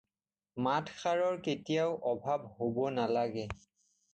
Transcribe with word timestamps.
মাতষাৰৰ 0.67 1.37
কেতিয়াও 1.47 1.93
অভাৱ 2.13 2.49
হ'ব 2.57 2.81
নালাগে। 2.99 3.45